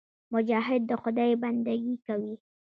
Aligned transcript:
مجاهد 0.33 0.81
د 0.89 0.91
خدای 1.01 1.31
بندګي 1.43 1.95
کوي. 2.05 2.33